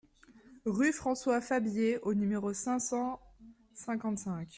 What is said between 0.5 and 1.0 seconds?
Rue